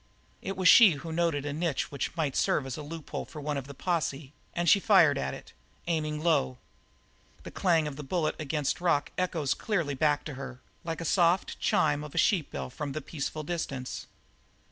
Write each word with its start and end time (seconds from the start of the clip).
It 0.41 0.57
was 0.57 0.67
she 0.67 0.93
who 0.93 1.11
noted 1.11 1.45
a 1.45 1.53
niche 1.53 1.91
which 1.91 2.15
might 2.17 2.35
serve 2.35 2.65
as 2.65 2.75
a 2.75 2.81
loophole 2.81 3.23
for 3.23 3.39
one 3.39 3.55
of 3.55 3.67
the 3.67 3.75
posse, 3.75 4.33
and 4.55 4.67
she 4.67 4.79
fired 4.79 5.15
at 5.15 5.35
it, 5.35 5.53
aiming 5.85 6.23
low. 6.23 6.57
The 7.43 7.51
clang 7.51 7.87
of 7.87 7.97
the 7.97 8.03
bullet 8.03 8.35
against 8.39 8.81
rock 8.81 9.11
echoes 9.15 9.53
clearly 9.53 9.93
back 9.93 10.23
to 10.23 10.33
her, 10.33 10.59
like 10.83 10.97
the 10.97 11.05
soft 11.05 11.59
chime 11.59 12.03
of 12.03 12.15
a 12.15 12.17
sheep 12.17 12.49
bell 12.49 12.71
from 12.71 12.93
the 12.93 13.01
peaceful 13.01 13.43
distance. 13.43 14.07